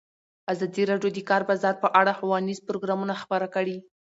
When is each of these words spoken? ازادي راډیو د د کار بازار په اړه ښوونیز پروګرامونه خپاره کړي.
ازادي 0.53 0.83
راډیو 0.91 1.09
د 1.13 1.15
د 1.17 1.19
کار 1.29 1.41
بازار 1.49 1.75
په 1.83 1.87
اړه 1.99 2.17
ښوونیز 2.17 2.59
پروګرامونه 2.67 3.13
خپاره 3.21 3.47
کړي. 3.55 3.77